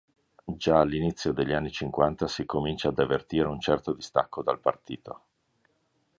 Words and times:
Già 0.57 0.79
all'inizio 0.79 1.31
degli 1.31 1.51
anni 1.53 1.69
cinquanta 1.71 2.27
si 2.27 2.43
comincia 2.47 2.87
ad 2.87 2.97
avvertire 2.97 3.45
un 3.45 3.59
certo 3.61 3.93
distacco 3.93 4.41
dal 4.41 4.57
partito. 4.59 5.21